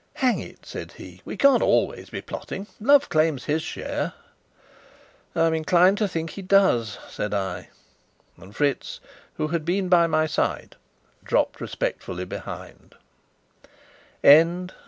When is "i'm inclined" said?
5.35-5.99